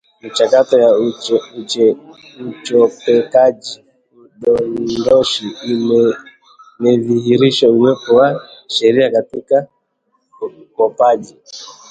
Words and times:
Michakato 0.21 0.75
ya 0.85 0.91
uchopekaji 2.57 3.75
na 4.41 4.49
udondoshi 4.53 5.45
imedhihirisha 5.73 7.69
uwepo 7.69 8.15
wa 8.15 8.49
Sheria 8.67 9.11
katika 9.11 9.67
ukopaji 10.41 11.37